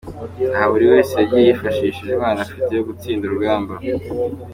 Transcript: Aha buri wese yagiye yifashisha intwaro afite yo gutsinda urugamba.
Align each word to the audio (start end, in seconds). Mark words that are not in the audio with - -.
Aha 0.55 0.65
buri 0.71 0.85
wese 0.93 1.11
yagiye 1.21 1.43
yifashisha 1.47 1.99
intwaro 2.03 2.39
afite 2.45 2.71
yo 2.73 2.85
gutsinda 2.89 3.23
urugamba. 3.25 3.73